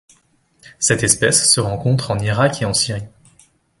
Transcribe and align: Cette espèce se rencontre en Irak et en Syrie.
Cette 0.79 1.03
espèce 1.03 1.53
se 1.53 1.59
rencontre 1.59 2.09
en 2.09 2.17
Irak 2.17 2.63
et 2.63 2.65
en 2.65 2.73
Syrie. 2.73 3.05